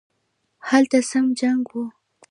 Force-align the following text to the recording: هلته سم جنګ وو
هلته 0.69 0.97
سم 1.09 1.25
جنګ 1.39 1.61
وو 1.71 1.83